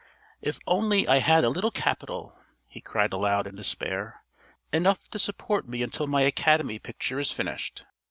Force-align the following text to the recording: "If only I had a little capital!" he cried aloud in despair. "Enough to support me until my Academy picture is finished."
"If 0.41 0.57
only 0.65 1.07
I 1.07 1.17
had 1.17 1.43
a 1.43 1.49
little 1.49 1.69
capital!" 1.69 2.35
he 2.67 2.81
cried 2.81 3.13
aloud 3.13 3.45
in 3.45 3.55
despair. 3.55 4.23
"Enough 4.73 5.07
to 5.11 5.19
support 5.19 5.67
me 5.69 5.83
until 5.83 6.07
my 6.07 6.21
Academy 6.21 6.79
picture 6.79 7.19
is 7.19 7.29
finished." 7.31 7.85